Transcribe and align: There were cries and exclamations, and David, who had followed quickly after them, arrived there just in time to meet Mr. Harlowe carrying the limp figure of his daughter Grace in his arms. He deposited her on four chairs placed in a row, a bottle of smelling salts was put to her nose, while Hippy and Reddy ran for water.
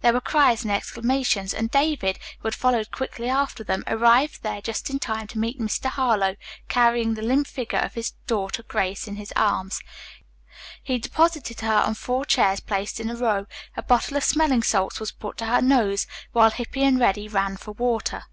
There 0.00 0.12
were 0.12 0.20
cries 0.20 0.62
and 0.62 0.70
exclamations, 0.70 1.52
and 1.52 1.68
David, 1.68 2.20
who 2.38 2.46
had 2.46 2.54
followed 2.54 2.92
quickly 2.92 3.28
after 3.28 3.64
them, 3.64 3.82
arrived 3.88 4.44
there 4.44 4.60
just 4.62 4.88
in 4.90 5.00
time 5.00 5.26
to 5.26 5.40
meet 5.40 5.58
Mr. 5.58 5.86
Harlowe 5.88 6.36
carrying 6.68 7.14
the 7.14 7.20
limp 7.22 7.48
figure 7.48 7.80
of 7.80 7.94
his 7.94 8.12
daughter 8.28 8.62
Grace 8.62 9.08
in 9.08 9.16
his 9.16 9.32
arms. 9.34 9.80
He 10.84 10.98
deposited 10.98 11.62
her 11.62 11.74
on 11.78 11.94
four 11.94 12.24
chairs 12.24 12.60
placed 12.60 13.00
in 13.00 13.10
a 13.10 13.16
row, 13.16 13.46
a 13.76 13.82
bottle 13.82 14.16
of 14.16 14.22
smelling 14.22 14.62
salts 14.62 15.00
was 15.00 15.10
put 15.10 15.36
to 15.38 15.46
her 15.46 15.60
nose, 15.60 16.06
while 16.30 16.52
Hippy 16.52 16.84
and 16.84 17.00
Reddy 17.00 17.26
ran 17.26 17.56
for 17.56 17.72
water. 17.72 18.26